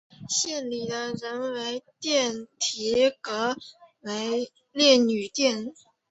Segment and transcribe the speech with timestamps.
[0.27, 3.55] 县里的人为庙题额
[4.01, 5.73] 为烈女庙。